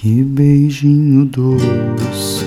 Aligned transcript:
Que 0.00 0.22
beijinho 0.22 1.24
doce 1.24 2.44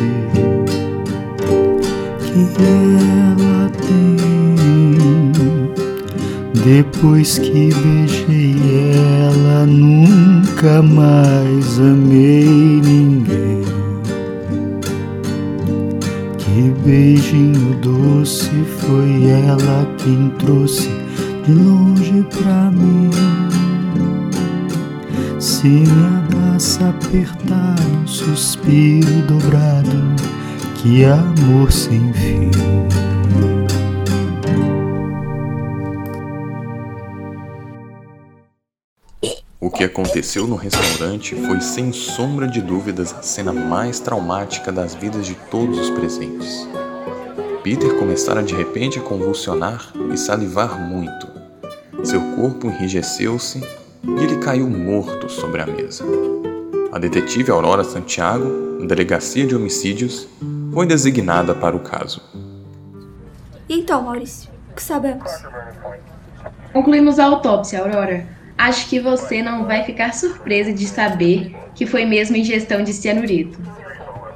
que 2.22 2.48
ela 2.64 3.70
tem. 3.72 5.34
Depois 6.64 7.40
que 7.40 7.74
beijei 7.74 8.56
ela, 8.96 9.66
nunca 9.66 10.82
mais 10.82 11.78
amei 11.78 12.46
ninguém. 12.46 13.66
Que 16.38 16.72
beijinho 16.86 17.76
doce 17.82 18.50
foi 18.80 19.30
ela 19.30 19.86
quem 19.98 20.30
trouxe 20.40 20.90
de 21.46 21.52
longe 21.52 22.26
pra 22.32 22.72
mim. 22.72 23.10
Se 25.42 25.68
me 25.68 25.88
abraça 26.20 26.88
apertado, 26.88 28.08
suspiro 28.08 29.24
dobrado, 29.24 29.90
que 30.80 31.04
amor 31.04 31.72
sem 31.72 32.14
fim. 32.14 32.52
O 39.60 39.72
que 39.72 39.84
aconteceu 39.84 40.46
no 40.46 40.56
restaurante 40.56 41.34
foi 41.34 41.60
sem 41.60 41.92
sombra 41.92 42.48
de 42.48 42.62
dúvidas 42.62 43.12
a 43.12 43.24
cena 43.24 43.52
mais 43.52 44.00
traumática 44.00 44.72
das 44.72 44.94
vidas 44.94 45.26
de 45.26 45.34
todos 45.50 45.80
os 45.80 45.90
presentes. 45.90 46.68
Peter 47.64 47.96
começara 47.98 48.44
de 48.44 48.54
repente 48.54 49.00
a 49.00 49.02
convulsionar 49.02 49.92
e 50.14 50.18
salivar 50.20 50.80
muito. 50.80 51.28
Seu 52.04 52.22
corpo 52.36 52.68
enrijeceu-se 52.68 53.81
e 54.04 54.24
ele 54.24 54.38
caiu 54.38 54.70
morto 54.70 55.30
sobre 55.30 55.62
a 55.62 55.66
mesa. 55.66 56.04
A 56.92 57.00
detetive 57.00 57.52
Aurora 57.52 57.84
Santiago, 57.84 58.80
da 58.80 58.88
Delegacia 58.88 59.46
de 59.46 59.56
Homicídios, 59.56 60.28
foi 60.74 60.86
designada 60.86 61.54
para 61.54 61.76
o 61.76 61.80
caso. 61.80 62.22
E 63.70 63.80
então, 63.80 64.04
Maurício, 64.04 64.50
o 64.72 64.76
que 64.76 64.84
sabemos? 64.84 65.32
Concluímos 66.74 67.20
a 67.20 67.26
autópsia, 67.26 67.80
Aurora. 67.80 68.28
Acho 68.58 68.88
que 68.90 69.00
você 69.00 69.42
não 69.42 69.66
vai 69.66 69.84
ficar 69.84 70.14
surpresa 70.14 70.72
de 70.72 70.86
saber 70.88 71.56
que 71.74 71.86
foi 71.86 72.06
mesmo 72.06 72.36
ingestão 72.38 72.84
de 72.84 72.94
cianurito. 72.94 73.60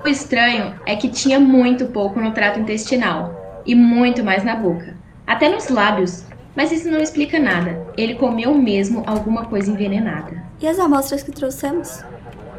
O 0.03 0.07
estranho 0.07 0.75
é 0.85 0.95
que 0.95 1.09
tinha 1.09 1.39
muito 1.39 1.87
pouco 1.87 2.19
no 2.19 2.31
trato 2.31 2.59
intestinal 2.59 3.61
e 3.65 3.73
muito 3.73 4.23
mais 4.23 4.43
na 4.43 4.55
boca, 4.55 4.95
até 5.25 5.49
nos 5.49 5.69
lábios. 5.69 6.23
Mas 6.55 6.71
isso 6.71 6.89
não 6.89 6.99
explica 6.99 7.37
nada. 7.37 7.85
Ele 7.97 8.15
comeu 8.15 8.53
mesmo 8.53 9.03
alguma 9.05 9.45
coisa 9.45 9.69
envenenada. 9.69 10.43
E 10.61 10.67
as 10.67 10.79
amostras 10.79 11.21
que 11.21 11.31
trouxemos? 11.31 12.03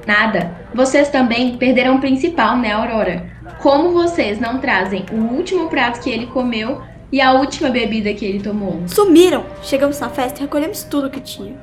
Nada. 0.07 0.55
Vocês 0.75 1.09
também 1.09 1.57
perderam 1.57 1.97
o 1.97 2.01
principal, 2.01 2.57
né, 2.59 2.73
Aurora? 2.73 3.29
Como 3.61 3.93
vocês 3.93 4.39
não 4.39 4.59
trazem 4.59 5.05
o 5.11 5.35
último 5.35 5.69
prato 5.69 6.01
que 6.01 6.11
ele 6.11 6.27
comeu 6.27 6.83
e 7.11 7.21
a 7.21 7.33
última 7.33 7.71
bebida 7.71 8.13
que 8.13 8.25
ele 8.25 8.41
tomou? 8.41 8.83
Sumiram! 8.87 9.45
Chegamos 9.63 9.99
na 9.99 10.11
festa 10.11 10.41
e 10.41 10.43
recolhemos 10.43 10.85
tudo 10.85 11.11
que 11.11 11.21
tinha. 11.21 11.55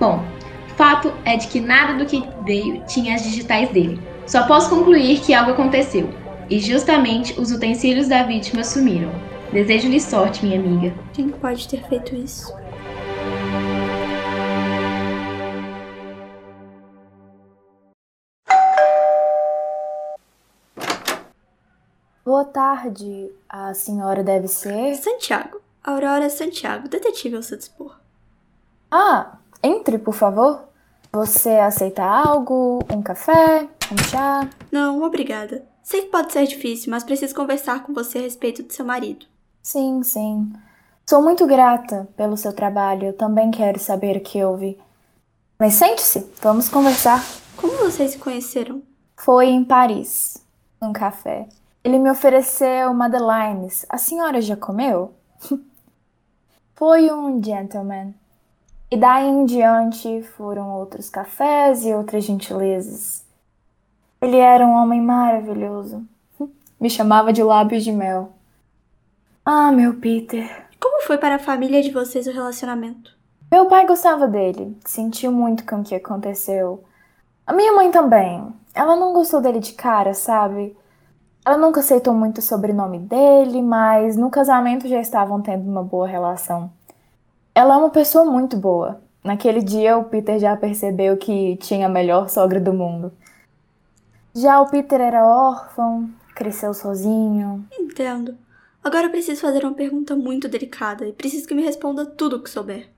Bom, 0.00 0.24
fato 0.76 1.12
é 1.24 1.36
de 1.36 1.46
que 1.46 1.60
nada 1.60 1.94
do 1.94 2.04
que 2.04 2.22
veio 2.44 2.82
tinha 2.86 3.14
as 3.14 3.22
digitais 3.22 3.70
dele. 3.70 4.00
Só 4.26 4.46
posso 4.46 4.68
concluir 4.68 5.20
que 5.20 5.32
algo 5.32 5.52
aconteceu. 5.52 6.10
E 6.50 6.58
justamente 6.58 7.38
os 7.40 7.52
utensílios 7.52 8.08
da 8.08 8.24
vítima 8.24 8.64
sumiram. 8.64 9.12
Desejo-lhe 9.52 10.00
sorte, 10.00 10.46
minha 10.46 10.58
amiga. 10.58 10.94
Quem 11.12 11.28
pode 11.28 11.68
ter 11.68 11.86
feito 11.86 12.16
isso? 12.16 12.56
Boa 22.24 22.46
tarde. 22.46 23.30
A 23.46 23.74
senhora 23.74 24.24
deve 24.24 24.48
ser. 24.48 24.94
Santiago. 24.94 25.60
Aurora 25.84 26.30
Santiago, 26.30 26.88
detetive 26.88 27.36
ao 27.36 27.42
seu 27.42 27.58
dispor. 27.58 28.00
Ah, 28.90 29.36
entre, 29.62 29.98
por 29.98 30.14
favor. 30.14 30.64
Você 31.12 31.50
aceita 31.50 32.02
algo? 32.02 32.78
Um 32.90 33.02
café? 33.02 33.68
Um 33.92 33.98
chá? 34.08 34.48
Não, 34.70 35.02
obrigada. 35.02 35.62
Sei 35.82 36.02
que 36.02 36.08
pode 36.08 36.32
ser 36.32 36.46
difícil, 36.46 36.90
mas 36.90 37.04
preciso 37.04 37.34
conversar 37.34 37.82
com 37.82 37.92
você 37.92 38.16
a 38.16 38.22
respeito 38.22 38.62
do 38.62 38.72
seu 38.72 38.86
marido. 38.86 39.26
Sim, 39.62 40.02
sim. 40.02 40.52
Sou 41.08 41.22
muito 41.22 41.46
grata 41.46 42.08
pelo 42.16 42.36
seu 42.36 42.52
trabalho. 42.52 43.06
Eu 43.06 43.12
também 43.12 43.50
quero 43.50 43.78
saber 43.78 44.16
o 44.16 44.20
que 44.20 44.42
houve. 44.42 44.78
Mas 45.58 45.74
sente-se, 45.74 46.28
vamos 46.42 46.68
conversar. 46.68 47.24
Como 47.56 47.76
vocês 47.78 48.12
se 48.12 48.18
conheceram? 48.18 48.82
Foi 49.16 49.46
em 49.46 49.64
Paris, 49.64 50.36
num 50.80 50.92
café. 50.92 51.48
Ele 51.84 51.98
me 51.98 52.10
ofereceu 52.10 52.92
madeleines. 52.92 53.86
A 53.88 53.98
senhora 53.98 54.40
já 54.42 54.56
comeu? 54.56 55.14
Foi 56.74 57.12
um 57.12 57.40
gentleman. 57.42 58.14
E 58.90 58.96
daí 58.96 59.28
em 59.28 59.44
diante 59.44 60.22
foram 60.36 60.70
outros 60.70 61.08
cafés 61.08 61.84
e 61.84 61.94
outras 61.94 62.24
gentilezas. 62.24 63.24
Ele 64.20 64.36
era 64.36 64.66
um 64.66 64.72
homem 64.72 65.00
maravilhoso. 65.00 66.04
Me 66.80 66.90
chamava 66.90 67.32
de 67.32 67.42
lábios 67.42 67.84
de 67.84 67.92
mel. 67.92 68.32
Ah, 69.44 69.72
meu 69.72 69.94
Peter. 69.94 70.68
Como 70.78 71.02
foi 71.02 71.18
para 71.18 71.34
a 71.34 71.38
família 71.40 71.82
de 71.82 71.90
vocês 71.90 72.28
o 72.28 72.32
relacionamento? 72.32 73.10
Meu 73.50 73.66
pai 73.66 73.84
gostava 73.84 74.28
dele, 74.28 74.78
sentiu 74.86 75.32
muito 75.32 75.66
com 75.66 75.80
o 75.80 75.82
que 75.82 75.96
aconteceu. 75.96 76.84
A 77.44 77.52
minha 77.52 77.72
mãe 77.72 77.90
também. 77.90 78.54
Ela 78.72 78.94
não 78.94 79.12
gostou 79.12 79.40
dele 79.40 79.58
de 79.58 79.72
cara, 79.72 80.14
sabe? 80.14 80.76
Ela 81.44 81.58
nunca 81.58 81.80
aceitou 81.80 82.14
muito 82.14 82.38
o 82.38 82.42
sobrenome 82.42 83.00
dele, 83.00 83.60
mas 83.60 84.16
no 84.16 84.30
casamento 84.30 84.86
já 84.86 85.00
estavam 85.00 85.42
tendo 85.42 85.68
uma 85.68 85.82
boa 85.82 86.06
relação. 86.06 86.70
Ela 87.52 87.74
é 87.74 87.78
uma 87.78 87.90
pessoa 87.90 88.24
muito 88.24 88.56
boa. 88.56 89.02
Naquele 89.24 89.60
dia 89.60 89.98
o 89.98 90.04
Peter 90.04 90.38
já 90.38 90.56
percebeu 90.56 91.16
que 91.16 91.56
tinha 91.56 91.86
a 91.86 91.90
melhor 91.90 92.30
sogra 92.30 92.60
do 92.60 92.72
mundo. 92.72 93.12
Já 94.36 94.60
o 94.60 94.70
Peter 94.70 95.00
era 95.00 95.26
órfão, 95.26 96.08
cresceu 96.32 96.72
sozinho. 96.72 97.66
Entendo. 97.72 98.36
Agora 98.82 99.06
eu 99.06 99.10
preciso 99.10 99.40
fazer 99.40 99.64
uma 99.64 99.74
pergunta 99.74 100.16
muito 100.16 100.48
delicada 100.48 101.06
e 101.06 101.12
preciso 101.12 101.46
que 101.46 101.54
me 101.54 101.62
responda 101.62 102.04
tudo 102.04 102.36
o 102.36 102.42
que 102.42 102.50
souber. 102.50 102.90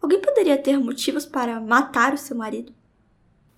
Alguém 0.00 0.20
poderia 0.20 0.58
ter 0.58 0.78
motivos 0.78 1.24
para 1.24 1.60
matar 1.60 2.12
o 2.12 2.18
seu 2.18 2.36
marido? 2.36 2.72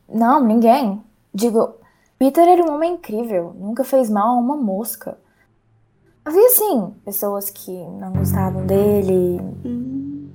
Não, 0.08 0.44
ninguém. 0.44 1.02
Digo, 1.34 1.74
Peter 2.18 2.46
era 2.46 2.62
um 2.62 2.72
homem 2.72 2.94
incrível, 2.94 3.52
nunca 3.58 3.82
fez 3.82 4.08
mal 4.08 4.36
a 4.36 4.40
uma 4.40 4.56
mosca. 4.56 5.18
Havia 6.24 6.48
sim 6.50 6.94
pessoas 7.04 7.50
que 7.50 7.70
não 7.70 8.12
gostavam 8.12 8.64
dele. 8.64 9.40
Hum, 9.64 10.28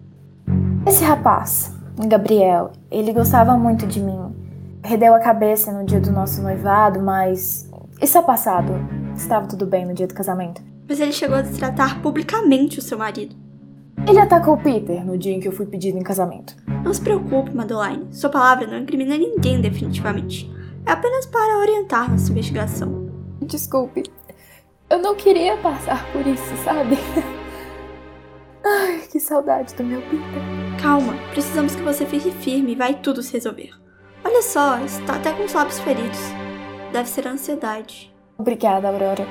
Esse 0.86 1.03
rapaz, 1.03 1.74
Gabriel, 2.08 2.72
ele 2.90 3.13
gostava 3.13 3.58
muito 3.58 3.88
de 3.88 4.02
mim. 4.02 4.36
Perdeu 4.81 5.13
a 5.13 5.19
cabeça 5.19 5.72
no 5.72 5.86
dia 5.86 6.00
do 6.02 6.12
nosso 6.12 6.42
noivado, 6.42 7.02
mas 7.02 7.69
isso 8.02 8.18
é 8.18 8.22
passado. 8.22 8.74
Estava 9.16 9.48
tudo 9.48 9.66
bem 9.66 9.86
no 9.86 9.94
dia 9.94 10.08
do 10.08 10.13
casamento. 10.13 10.62
Mas 10.91 11.00
ele 11.00 11.13
chegou 11.13 11.38
a 11.38 11.41
destratar 11.41 12.02
publicamente 12.02 12.78
o 12.78 12.81
seu 12.81 12.97
marido. 12.97 13.34
Ele 14.06 14.19
atacou 14.19 14.57
Peter 14.57 15.06
no 15.06 15.18
dia 15.18 15.31
em 15.31 15.40
que 15.40 15.47
eu 15.47 15.52
fui 15.53 15.66
pedido 15.66 15.97
em 15.97 16.03
casamento. 16.03 16.53
Não 16.84 16.94
se 16.94 17.00
preocupe, 17.00 17.56
Madeline. 17.56 18.13
Sua 18.13 18.29
palavra 18.29 18.68
não 18.68 18.79
incrimina 18.79 19.18
ninguém 19.18 19.62
definitivamente. 19.62 20.51
É 20.85 20.91
apenas 20.91 21.25
para 21.28 21.59
orientar 21.59 22.12
nossa 22.12 22.30
investigação. 22.30 23.09
Desculpe. 23.41 24.03
Eu 24.90 25.00
não 25.00 25.16
queria 25.16 25.56
passar 25.56 26.06
por 26.12 26.28
isso, 26.28 26.57
sabe? 26.66 26.97
Ai, 28.66 29.00
que 29.09 29.18
saudade 29.18 29.74
do 29.74 29.85
meu 29.85 30.01
Peter. 30.01 30.81
Calma, 30.81 31.13
precisamos 31.31 31.74
que 31.74 31.83
você 31.83 32.06
fique 32.06 32.31
firme 32.31 32.74
e 32.74 32.75
vai 32.75 32.95
tudo 32.95 33.24
se 33.24 33.31
resolver. 33.31 33.69
Olha 34.25 34.42
só, 34.42 34.77
está 34.80 35.15
até 35.15 35.31
com 35.31 35.45
os 35.45 35.54
lábios 35.54 35.80
feridos. 35.80 36.19
Deve 36.92 37.07
ser 37.07 37.30
a 37.30 37.31
ansiedade. 37.31 38.13
Obrigada, 38.38 38.89
Aurora. 38.89 39.25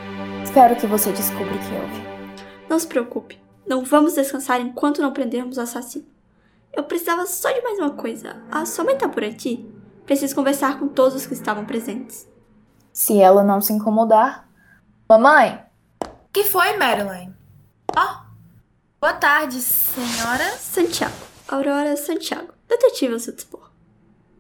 Espero 0.45 0.77
que 0.77 0.87
você 0.87 1.13
descubra 1.13 1.55
o 1.55 1.59
que 1.59 1.75
houve. 1.75 2.03
Não 2.69 2.79
se 2.79 2.87
preocupe. 2.87 3.41
Não 3.67 3.85
vamos 3.85 4.15
descansar 4.15 4.61
enquanto 4.61 5.03
não 5.03 5.13
prendermos 5.13 5.57
o 5.57 5.61
assassino. 5.61 6.07
Eu 6.73 6.85
precisava 6.85 7.27
só 7.27 7.51
de 7.53 7.61
mais 7.63 7.79
uma 7.79 7.91
coisa. 7.91 8.43
A 8.51 8.65
sua 8.65 8.85
mãe 8.85 8.97
tá 8.97 9.09
por 9.09 9.23
aqui? 9.23 9.69
Preciso 10.07 10.35
conversar 10.35 10.79
com 10.79 10.89
todos 10.89 11.15
os 11.15 11.27
que 11.27 11.35
estavam 11.35 11.65
presentes. 11.65 12.29
Se 12.93 13.21
ela 13.21 13.45
não 13.45 13.61
se 13.61 13.73
incomodar. 13.73 14.49
Mamãe, 15.09 15.65
que 16.33 16.45
foi, 16.45 16.77
Madeline? 16.77 17.35
Ó, 17.97 18.23
boa 19.01 19.13
tarde, 19.15 19.61
senhora. 19.61 20.57
Santiago. 20.57 21.15
Aurora 21.49 21.97
Santiago. 21.97 22.53
Detetive 22.69 23.15
ao 23.15 23.21
seu 23.21 23.35
dispor. 23.35 23.71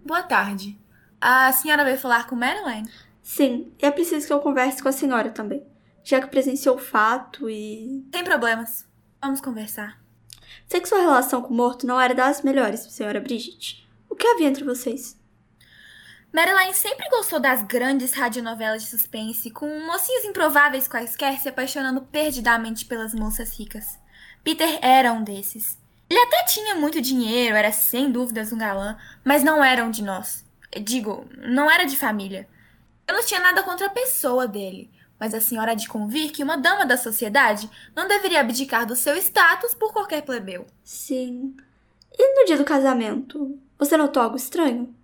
Boa 0.04 0.22
tarde. 0.22 0.78
A 1.20 1.52
senhora 1.52 1.84
veio 1.84 1.98
falar 1.98 2.26
com 2.28 2.36
Madeline? 2.36 2.88
Sim, 3.22 3.72
e 3.80 3.86
é 3.86 3.90
preciso 3.90 4.26
que 4.26 4.32
eu 4.32 4.40
converse 4.40 4.82
com 4.82 4.88
a 4.88 4.92
senhora 4.92 5.30
também. 5.30 5.64
Já 6.02 6.20
que 6.20 6.28
presenciou 6.28 6.76
o 6.76 6.78
fato 6.78 7.48
e. 7.48 8.06
Sem 8.12 8.24
problemas. 8.24 8.86
Vamos 9.20 9.40
conversar. 9.40 10.00
Sei 10.66 10.80
que 10.80 10.88
sua 10.88 11.00
relação 11.00 11.42
com 11.42 11.52
o 11.52 11.56
morto 11.56 11.86
não 11.86 12.00
era 12.00 12.14
das 12.14 12.42
melhores, 12.42 12.80
senhora 12.80 13.20
Brigitte. 13.20 13.88
O 14.08 14.14
que 14.14 14.26
havia 14.26 14.48
entre 14.48 14.64
vocês? 14.64 15.18
Madeline 16.32 16.74
sempre 16.74 17.08
gostou 17.10 17.40
das 17.40 17.62
grandes 17.62 18.12
radionovelas 18.12 18.82
de 18.82 18.88
suspense, 18.88 19.50
com 19.50 19.66
mocinhos 19.86 20.24
improváveis 20.24 20.86
quaisquer 20.86 21.38
se 21.40 21.48
apaixonando 21.48 22.02
perdidamente 22.02 22.84
pelas 22.84 23.12
moças 23.12 23.58
ricas. 23.58 23.98
Peter 24.44 24.78
era 24.80 25.12
um 25.12 25.24
desses. 25.24 25.76
Ele 26.08 26.20
até 26.20 26.44
tinha 26.44 26.76
muito 26.76 27.00
dinheiro, 27.00 27.56
era 27.56 27.72
sem 27.72 28.10
dúvidas 28.10 28.52
um 28.52 28.58
galã, 28.58 28.96
mas 29.24 29.42
não 29.42 29.62
era 29.62 29.84
um 29.84 29.90
de 29.90 30.02
nós. 30.02 30.44
Digo, 30.82 31.28
não 31.36 31.68
era 31.68 31.84
de 31.84 31.96
família. 31.96 32.48
Eu 33.08 33.14
não 33.14 33.24
tinha 33.24 33.40
nada 33.40 33.64
contra 33.64 33.88
a 33.88 33.90
pessoa 33.90 34.46
dele, 34.46 34.88
mas 35.20 35.34
a 35.34 35.40
senhora 35.40 35.72
há 35.72 35.74
de 35.74 35.86
convir 35.86 36.32
que 36.32 36.42
uma 36.42 36.56
dama 36.56 36.86
da 36.86 36.96
sociedade 36.96 37.70
não 37.94 38.08
deveria 38.08 38.40
abdicar 38.40 38.86
do 38.86 38.96
seu 38.96 39.14
status 39.16 39.74
por 39.74 39.92
qualquer 39.92 40.22
plebeu. 40.22 40.66
Sim. 40.82 41.54
E 42.10 42.40
no 42.40 42.46
dia 42.46 42.56
do 42.56 42.64
casamento? 42.64 43.58
Você 43.78 43.98
notou 43.98 44.22
algo 44.22 44.36
estranho? 44.36 44.94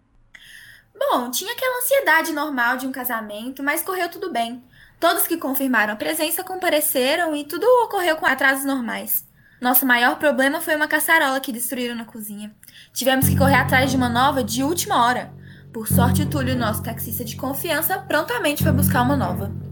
Bom, 0.98 1.30
tinha 1.30 1.52
aquela 1.52 1.78
ansiedade 1.78 2.32
normal 2.32 2.78
de 2.78 2.86
um 2.86 2.92
casamento, 2.92 3.62
mas 3.62 3.82
correu 3.82 4.08
tudo 4.08 4.32
bem. 4.32 4.64
Todos 4.98 5.26
que 5.26 5.36
confirmaram 5.36 5.92
a 5.92 5.96
presença 5.96 6.42
compareceram 6.42 7.36
e 7.36 7.44
tudo 7.44 7.66
ocorreu 7.84 8.16
com 8.16 8.24
atrasos 8.24 8.64
normais. 8.64 9.26
Nosso 9.60 9.84
maior 9.84 10.18
problema 10.18 10.60
foi 10.60 10.74
uma 10.74 10.88
caçarola 10.88 11.40
que 11.40 11.52
destruíram 11.52 11.94
na 11.94 12.06
cozinha. 12.06 12.54
Tivemos 12.92 13.28
que 13.28 13.36
correr 13.36 13.56
atrás 13.56 13.90
de 13.90 13.96
uma 13.96 14.08
nova 14.08 14.42
de 14.42 14.62
última 14.62 15.04
hora. 15.04 15.32
Por 15.72 15.86
sorte, 15.86 16.22
o 16.22 16.26
Túlio, 16.26 16.56
nosso 16.56 16.82
taxista 16.82 17.22
de 17.22 17.36
confiança, 17.36 17.98
prontamente 17.98 18.62
foi 18.62 18.72
buscar 18.72 19.02
uma 19.02 19.16
nova. 19.16 19.65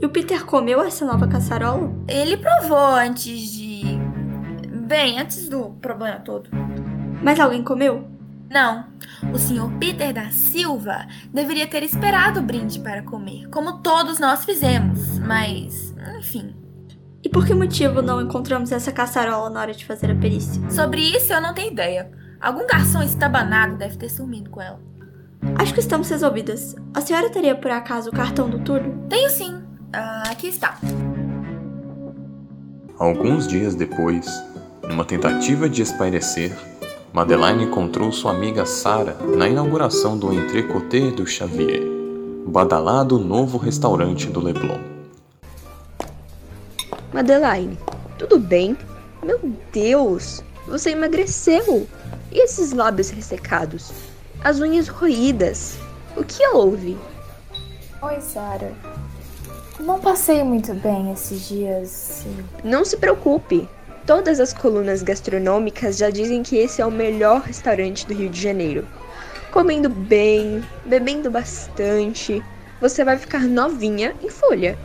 E 0.00 0.06
o 0.06 0.08
Peter 0.08 0.44
comeu 0.44 0.80
essa 0.82 1.04
nova 1.04 1.26
caçarola? 1.26 1.92
Ele 2.06 2.36
provou 2.36 2.94
antes 2.94 3.50
de. 3.50 3.82
Bem, 4.86 5.18
antes 5.18 5.48
do 5.48 5.70
problema 5.80 6.20
todo. 6.20 6.48
Mas 7.22 7.40
alguém 7.40 7.64
comeu? 7.64 8.08
Não. 8.48 8.86
O 9.32 9.38
Sr. 9.38 9.76
Peter 9.78 10.12
da 10.12 10.30
Silva 10.30 11.06
deveria 11.32 11.66
ter 11.66 11.82
esperado 11.82 12.40
o 12.40 12.42
brinde 12.42 12.78
para 12.78 13.02
comer, 13.02 13.48
como 13.48 13.82
todos 13.82 14.18
nós 14.20 14.44
fizemos, 14.44 15.18
mas. 15.18 15.94
enfim. 16.18 16.54
E 17.22 17.28
por 17.28 17.44
que 17.44 17.52
motivo 17.52 18.00
não 18.00 18.22
encontramos 18.22 18.70
essa 18.70 18.92
caçarola 18.92 19.50
na 19.50 19.60
hora 19.60 19.74
de 19.74 19.84
fazer 19.84 20.12
a 20.12 20.14
perícia? 20.14 20.62
Sobre 20.70 21.00
isso 21.00 21.32
eu 21.32 21.40
não 21.40 21.52
tenho 21.52 21.72
ideia. 21.72 22.10
Algum 22.40 22.64
garçom 22.66 23.02
estabanado 23.02 23.76
deve 23.76 23.96
ter 23.96 24.08
sumido 24.08 24.48
com 24.48 24.62
ela. 24.62 24.80
Acho 25.56 25.74
que 25.74 25.80
estamos 25.80 26.08
resolvidas. 26.08 26.76
A 26.94 27.00
senhora 27.00 27.28
teria 27.28 27.56
por 27.56 27.70
acaso 27.70 28.10
o 28.10 28.12
cartão 28.12 28.48
do 28.48 28.60
Túlio? 28.60 29.04
Tenho 29.08 29.28
sim. 29.28 29.67
Ah, 29.92 30.24
aqui 30.30 30.48
está. 30.48 30.78
Alguns 32.98 33.46
dias 33.46 33.74
depois, 33.74 34.26
numa 34.82 35.04
tentativa 35.04 35.68
de 35.68 35.80
espairecer, 35.80 36.54
Madeline 37.12 37.64
encontrou 37.64 38.12
sua 38.12 38.32
amiga 38.32 38.66
Sara 38.66 39.16
na 39.36 39.48
inauguração 39.48 40.18
do 40.18 40.32
Entrecoté 40.32 41.10
do 41.10 41.26
Xavier, 41.26 41.82
badalado 42.46 43.18
novo 43.18 43.56
restaurante 43.56 44.26
do 44.26 44.40
Leblon. 44.40 44.80
Madeline, 47.12 47.78
tudo 48.18 48.38
bem? 48.38 48.76
Meu 49.22 49.40
Deus, 49.72 50.44
você 50.66 50.90
emagreceu! 50.90 51.88
E 52.30 52.44
esses 52.44 52.72
lábios 52.72 53.08
ressecados? 53.08 53.90
As 54.44 54.60
unhas 54.60 54.86
roídas? 54.88 55.78
O 56.14 56.22
que 56.22 56.46
houve? 56.48 56.98
Oi, 58.02 58.20
Sara. 58.20 58.74
Não 59.80 60.00
passei 60.00 60.42
muito 60.42 60.74
bem 60.74 61.12
esses 61.12 61.48
dias. 61.48 62.26
Não 62.64 62.84
se 62.84 62.96
preocupe. 62.96 63.68
Todas 64.04 64.40
as 64.40 64.52
colunas 64.52 65.02
gastronômicas 65.02 65.96
já 65.96 66.10
dizem 66.10 66.42
que 66.42 66.56
esse 66.56 66.82
é 66.82 66.86
o 66.86 66.90
melhor 66.90 67.42
restaurante 67.42 68.04
do 68.06 68.12
Rio 68.12 68.28
de 68.28 68.40
Janeiro. 68.40 68.86
Comendo 69.52 69.88
bem, 69.88 70.64
bebendo 70.84 71.30
bastante, 71.30 72.42
você 72.80 73.04
vai 73.04 73.16
ficar 73.18 73.42
novinha 73.42 74.14
em 74.22 74.28
folha. 74.28 74.76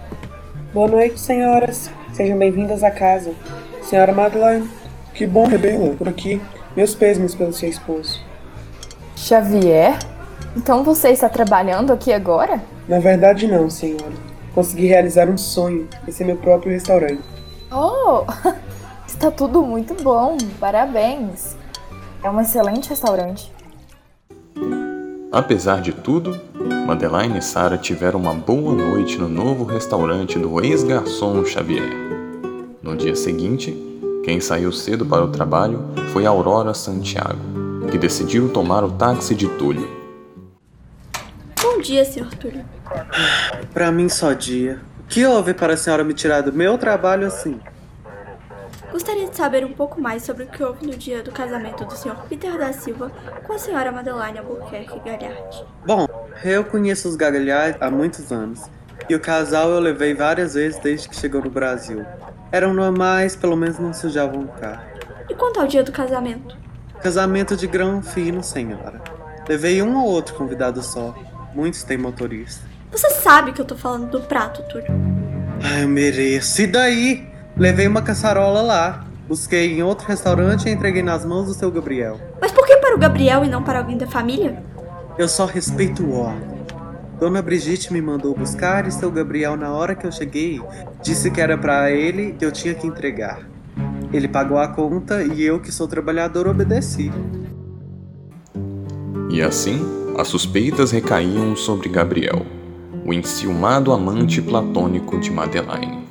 Boa 0.73 0.87
noite, 0.87 1.19
senhoras. 1.19 1.89
Sejam 2.13 2.37
bem-vindas 2.37 2.83
à 2.83 2.91
casa. 2.91 3.33
Senhora 3.81 4.13
Madeline, 4.13 4.69
que 5.13 5.25
bom 5.25 5.47
revê-la 5.47 5.95
por 5.95 6.07
aqui. 6.07 6.39
Meus 6.75 6.93
pêsames 6.93 7.33
pelo 7.33 7.51
seu 7.51 7.69
esposo. 7.69 8.21
Xavier? 9.15 9.97
Então 10.55 10.83
você 10.83 11.09
está 11.09 11.29
trabalhando 11.29 11.91
aqui 11.91 12.13
agora? 12.13 12.61
Na 12.87 12.99
verdade, 12.99 13.47
não, 13.47 13.69
senhora. 13.69 14.32
Consegui 14.53 14.87
realizar 14.87 15.29
um 15.29 15.37
sonho. 15.37 15.87
Esse 16.07 16.23
é 16.23 16.25
meu 16.25 16.37
próprio 16.37 16.71
restaurante. 16.71 17.21
Oh! 17.71 18.25
Está 19.07 19.31
tudo 19.31 19.63
muito 19.63 19.95
bom, 20.03 20.37
parabéns. 20.59 21.55
É 22.23 22.29
um 22.29 22.39
excelente 22.39 22.89
restaurante. 22.89 23.51
Apesar 25.31 25.81
de 25.81 25.91
tudo, 25.91 26.39
Madeline 26.85 27.39
e 27.39 27.41
Sarah 27.41 27.77
tiveram 27.77 28.19
uma 28.19 28.33
boa 28.33 28.73
noite 28.73 29.17
no 29.17 29.27
novo 29.27 29.63
restaurante 29.63 30.37
do 30.37 30.63
ex-garçom 30.63 31.43
Xavier. 31.43 31.89
No 32.81 32.95
dia 32.95 33.15
seguinte, 33.15 33.75
quem 34.23 34.39
saiu 34.39 34.71
cedo 34.71 35.05
para 35.05 35.23
o 35.23 35.31
trabalho 35.31 35.81
foi 36.11 36.25
Aurora 36.25 36.73
Santiago, 36.73 37.39
que 37.89 37.97
decidiu 37.97 38.49
tomar 38.49 38.83
o 38.83 38.91
táxi 38.91 39.33
de 39.33 39.47
Túlio. 39.47 40.02
Dia, 41.83 42.05
Sr. 42.05 42.29
Túlio. 42.37 42.65
Para 43.73 43.91
mim, 43.91 44.07
só 44.07 44.31
dia. 44.31 44.79
O 45.01 45.03
que 45.03 45.25
houve 45.25 45.53
para 45.53 45.73
a 45.73 45.77
senhora 45.77 46.01
me 46.01 46.13
tirar 46.13 46.39
do 46.39 46.53
meu 46.53 46.77
trabalho 46.77 47.27
assim? 47.27 47.59
Gostaria 48.89 49.27
de 49.27 49.35
saber 49.35 49.65
um 49.65 49.73
pouco 49.73 49.99
mais 49.99 50.23
sobre 50.23 50.43
o 50.43 50.47
que 50.47 50.63
houve 50.63 50.87
no 50.87 50.95
dia 50.95 51.21
do 51.21 51.31
casamento 51.31 51.83
do 51.83 51.93
Sr. 51.93 52.15
Peter 52.29 52.57
da 52.57 52.71
Silva 52.71 53.11
com 53.45 53.51
a 53.51 53.57
Sra. 53.57 53.91
Madeline 53.91 54.39
Albuquerque 54.39 54.97
Galhardi. 54.99 55.65
Bom, 55.85 56.07
eu 56.41 56.63
conheço 56.63 57.09
os 57.09 57.17
Galhardi 57.17 57.77
há 57.81 57.91
muitos 57.91 58.31
anos. 58.31 58.61
E 59.09 59.13
o 59.13 59.19
casal 59.19 59.69
eu 59.69 59.81
levei 59.81 60.13
várias 60.13 60.53
vezes 60.53 60.79
desde 60.79 61.09
que 61.09 61.17
chegou 61.17 61.41
no 61.43 61.49
Brasil. 61.49 62.05
Eram 62.49 62.73
normais, 62.73 63.35
pelo 63.35 63.57
menos 63.57 63.77
não 63.77 63.93
sujavam 63.93 64.43
o 64.43 64.47
carro. 64.47 64.85
E 65.29 65.35
quanto 65.35 65.59
ao 65.59 65.67
dia 65.67 65.83
do 65.83 65.91
casamento? 65.91 66.55
Casamento 67.01 67.57
de 67.57 67.67
grão 67.67 68.01
fino, 68.01 68.41
senhora. 68.41 69.01
Levei 69.49 69.81
um 69.81 69.97
ou 69.97 70.05
outro 70.05 70.33
convidado 70.35 70.81
só. 70.81 71.13
Muitos 71.55 71.83
têm 71.83 71.97
motorista. 71.97 72.65
Você 72.91 73.09
sabe 73.09 73.53
que 73.53 73.61
eu 73.61 73.65
tô 73.65 73.75
falando 73.75 74.09
do 74.09 74.21
prato, 74.21 74.61
Túlio. 74.63 74.87
Ai, 75.63 75.83
eu 75.83 75.87
mereço. 75.87 76.61
E 76.61 76.67
daí? 76.67 77.27
Levei 77.55 77.87
uma 77.87 78.01
caçarola 78.01 78.61
lá. 78.61 79.05
Busquei 79.27 79.73
em 79.73 79.81
outro 79.81 80.07
restaurante 80.07 80.67
e 80.67 80.71
entreguei 80.71 81.01
nas 81.01 81.25
mãos 81.25 81.47
do 81.47 81.53
seu 81.53 81.71
Gabriel. 81.71 82.19
Mas 82.41 82.51
por 82.51 82.65
que 82.65 82.77
para 82.77 82.95
o 82.95 82.99
Gabriel 82.99 83.45
e 83.45 83.49
não 83.49 83.63
para 83.63 83.79
alguém 83.79 83.97
da 83.97 84.05
família? 84.05 84.61
Eu 85.17 85.27
só 85.27 85.45
respeito 85.45 86.03
o 86.03 86.19
ordem. 86.19 86.53
Dona 87.19 87.41
Brigitte 87.41 87.93
me 87.93 88.01
mandou 88.01 88.35
buscar 88.35 88.85
e 88.85 88.91
seu 88.91 89.09
Gabriel, 89.09 89.55
na 89.55 89.71
hora 89.71 89.95
que 89.95 90.05
eu 90.05 90.11
cheguei, 90.11 90.61
disse 91.01 91.31
que 91.31 91.39
era 91.39 91.57
para 91.57 91.89
ele 91.89 92.33
que 92.33 92.43
eu 92.43 92.51
tinha 92.51 92.73
que 92.73 92.85
entregar. 92.85 93.47
Ele 94.11 94.27
pagou 94.27 94.57
a 94.57 94.67
conta 94.67 95.23
e 95.23 95.41
eu, 95.41 95.59
que 95.59 95.71
sou 95.71 95.87
trabalhador, 95.87 96.47
obedeci. 96.47 97.11
E 99.31 99.41
assim, 99.41 100.02
as 100.17 100.27
suspeitas 100.27 100.91
recaíam 100.91 101.55
sobre 101.55 101.89
Gabriel, 101.89 102.45
o 103.05 103.13
enciumado 103.13 103.91
amante 103.91 104.41
platônico 104.41 105.19
de 105.19 105.31
Madeline. 105.31 106.03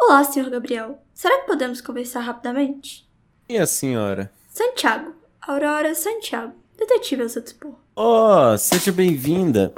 Olá, 0.00 0.24
Sr. 0.24 0.50
Gabriel. 0.50 0.98
Será 1.14 1.40
que 1.40 1.46
podemos 1.46 1.80
conversar 1.80 2.20
rapidamente? 2.20 3.08
E 3.48 3.56
a 3.56 3.66
senhora? 3.66 4.32
Santiago. 4.48 5.14
Aurora 5.40 5.94
Santiago. 5.94 6.52
Detetive 6.76 7.22
ao 7.22 7.28
seu 7.28 7.42
dispor. 7.42 7.74
Oh, 7.96 8.56
seja 8.58 8.92
bem-vinda. 8.92 9.72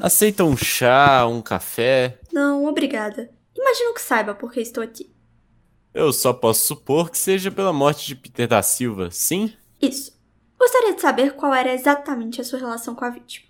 Aceita 0.00 0.44
um 0.44 0.56
chá, 0.56 1.26
um 1.26 1.42
café? 1.42 2.18
Não, 2.32 2.64
obrigada. 2.64 3.30
Imagino 3.62 3.94
que 3.94 4.02
saiba 4.02 4.34
por 4.34 4.50
que 4.50 4.60
estou 4.60 4.82
aqui. 4.82 5.08
Eu 5.94 6.12
só 6.12 6.32
posso 6.32 6.66
supor 6.66 7.10
que 7.10 7.16
seja 7.16 7.48
pela 7.48 7.72
morte 7.72 8.08
de 8.08 8.16
Peter 8.16 8.48
da 8.48 8.60
Silva, 8.60 9.08
sim? 9.12 9.52
Isso. 9.80 10.20
Gostaria 10.58 10.94
de 10.94 11.00
saber 11.00 11.36
qual 11.36 11.54
era 11.54 11.72
exatamente 11.72 12.40
a 12.40 12.44
sua 12.44 12.58
relação 12.58 12.92
com 12.92 13.04
a 13.04 13.10
vítima. 13.10 13.46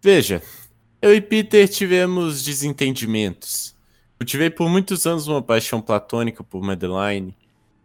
Veja, 0.00 0.42
eu 1.02 1.14
e 1.14 1.20
Peter 1.20 1.68
tivemos 1.68 2.42
desentendimentos. 2.42 3.76
Cultivei 4.16 4.48
por 4.48 4.70
muitos 4.70 5.06
anos 5.06 5.28
uma 5.28 5.42
paixão 5.42 5.82
platônica 5.82 6.42
por 6.42 6.62
Madeline, 6.62 7.36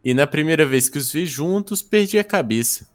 e 0.03 0.13
na 0.13 0.25
primeira 0.25 0.65
vez 0.65 0.87
que 0.87 0.97
os 0.97 1.11
vi 1.11 1.25
juntos, 1.25 1.81
perdi 1.81 2.17
a 2.17 2.23
cabeça. 2.23 2.87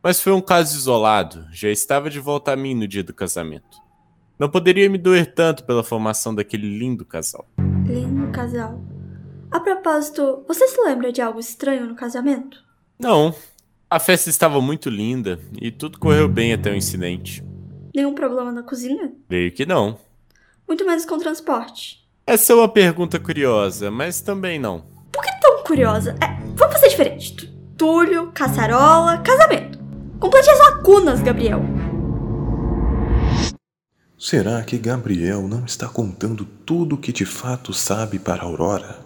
Mas 0.00 0.20
foi 0.20 0.32
um 0.32 0.40
caso 0.40 0.76
isolado, 0.76 1.44
já 1.50 1.68
estava 1.68 2.08
de 2.08 2.20
volta 2.20 2.52
a 2.52 2.56
mim 2.56 2.74
no 2.74 2.86
dia 2.86 3.02
do 3.02 3.12
casamento. 3.12 3.80
Não 4.38 4.48
poderia 4.48 4.88
me 4.88 4.96
doer 4.96 5.34
tanto 5.34 5.64
pela 5.64 5.84
formação 5.84 6.34
daquele 6.34 6.78
lindo 6.78 7.04
casal. 7.04 7.46
Lindo 7.90 8.30
casal. 8.30 8.80
A 9.50 9.58
propósito, 9.58 10.44
você 10.46 10.68
se 10.68 10.80
lembra 10.80 11.12
de 11.12 11.20
algo 11.20 11.40
estranho 11.40 11.86
no 11.86 11.96
casamento? 11.96 12.58
Não. 12.98 13.34
A 13.90 13.98
festa 13.98 14.30
estava 14.30 14.60
muito 14.60 14.88
linda 14.88 15.40
e 15.60 15.72
tudo 15.72 15.98
correu 15.98 16.28
bem 16.28 16.52
até 16.52 16.70
o 16.70 16.76
incidente. 16.76 17.44
Nenhum 17.94 18.14
problema 18.14 18.52
na 18.52 18.62
cozinha? 18.62 19.12
Creio 19.28 19.52
que 19.52 19.66
não. 19.66 19.98
Muito 20.68 20.86
menos 20.86 21.04
com 21.04 21.16
o 21.16 21.18
transporte. 21.18 22.08
Essa 22.24 22.52
é 22.52 22.56
uma 22.56 22.68
pergunta 22.68 23.18
curiosa, 23.18 23.90
mas 23.90 24.20
também 24.20 24.58
não. 24.58 24.84
curiosa. 25.70 26.16
É, 26.20 26.26
vamos 26.56 26.74
fazer 26.74 26.88
diferente. 26.88 27.46
Túlio, 27.78 28.32
caçarola, 28.34 29.18
casamento. 29.18 29.78
Complete 30.18 30.50
as 30.50 30.58
lacunas, 30.58 31.22
Gabriel. 31.22 31.62
Será 34.22 34.62
que 34.62 34.76
Gabriel 34.76 35.48
não 35.48 35.64
está 35.64 35.88
contando 35.88 36.44
tudo 36.44 36.94
o 36.94 36.98
que 36.98 37.10
de 37.10 37.24
fato 37.24 37.72
sabe 37.72 38.18
para 38.18 38.42
Aurora? 38.42 38.98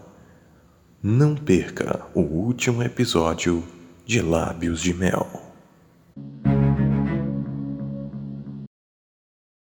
Não 1.01 1.37
perca 1.37 2.05
o 2.13 2.21
último 2.21 2.83
episódio 2.83 3.63
de 4.05 4.21
Lábios 4.21 4.83
de 4.83 4.93
Mel. 4.93 5.44